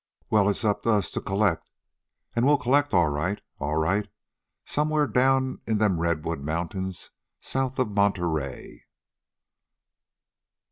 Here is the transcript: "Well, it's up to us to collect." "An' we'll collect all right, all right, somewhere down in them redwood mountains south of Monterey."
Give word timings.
"Well, 0.31 0.49
it's 0.49 0.65
up 0.65 0.81
to 0.81 0.89
us 0.89 1.11
to 1.11 1.21
collect." 1.21 1.69
"An' 2.35 2.43
we'll 2.43 2.57
collect 2.57 2.91
all 2.91 3.09
right, 3.09 3.39
all 3.59 3.75
right, 3.77 4.07
somewhere 4.65 5.05
down 5.05 5.61
in 5.67 5.77
them 5.77 5.99
redwood 5.99 6.39
mountains 6.41 7.11
south 7.39 7.77
of 7.77 7.91
Monterey." 7.91 8.87